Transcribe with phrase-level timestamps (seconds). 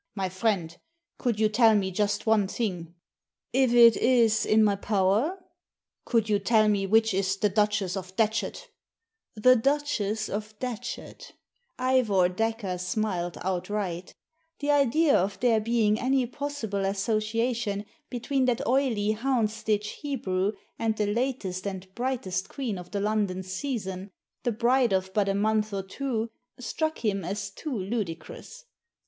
[0.15, 0.75] "My friend,
[1.19, 2.95] could you tell me just one thing?"
[3.63, 5.37] If it is in my power."
[6.05, 8.67] "Could you tell me which is the Duchess of Datchet"
[9.03, 11.33] * The Duchess of Datchet?"
[11.77, 14.15] Digitized by VjOOQIC THE DIAMONDS 209 Ivor Dacre smiled outright
[14.57, 21.13] The idea of there being any possible association between that oily Houndsditch Hebrew and the
[21.13, 24.09] latest and brightest queen of the London season—
[24.45, 28.65] ^the bride of but a month or two— struck him as too ludicrous.